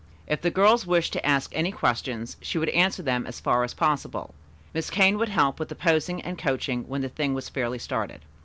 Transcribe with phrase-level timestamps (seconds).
[0.25, 3.75] If the girls wished to ask any questions, she would answer them as far as
[3.75, 4.33] possible.
[4.73, 8.21] Miss Kane would help with the posing and coaching when the thing was fairly started.